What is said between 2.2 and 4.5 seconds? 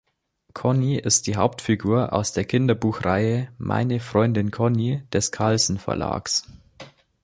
der Kinderbuchreihe "Meine Freundin